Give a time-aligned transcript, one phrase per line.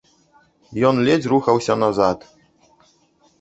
[0.89, 2.19] Ён ледзь рухаўся назад.